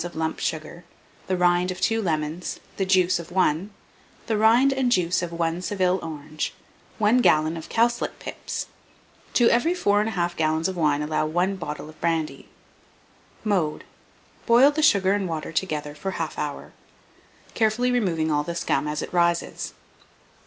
of 0.03 0.15
lump 0.15 0.39
sugar, 0.39 0.83
the 1.27 1.37
rind 1.37 1.69
of 1.69 1.79
2 1.79 2.01
lemons, 2.01 2.59
the 2.77 2.87
juice 2.87 3.19
of 3.19 3.29
1, 3.31 3.69
the 4.25 4.35
rind 4.35 4.73
and 4.73 4.91
juice 4.91 5.21
of 5.21 5.31
1 5.31 5.61
Seville 5.61 5.99
orange, 6.01 6.55
1 6.97 7.19
gallon 7.19 7.55
of 7.55 7.69
cowslip 7.69 8.17
pips. 8.17 8.65
To 9.35 9.47
every 9.51 9.75
4 9.75 10.03
1/2 10.05 10.35
gallons 10.37 10.67
of 10.67 10.75
wine 10.75 11.03
allow 11.03 11.27
1 11.27 11.55
bottle 11.55 11.87
of 11.87 12.01
brandy. 12.01 12.49
Mode. 13.43 13.83
Boil 14.47 14.71
the 14.71 14.81
sugar 14.81 15.13
and 15.13 15.29
water 15.29 15.51
together 15.51 15.93
for 15.93 16.13
1/2 16.13 16.35
hour, 16.39 16.71
carefully 17.53 17.91
removing 17.91 18.31
all 18.31 18.41
the 18.41 18.55
scum 18.55 18.87
as 18.87 19.03
it 19.03 19.13
rises. 19.13 19.75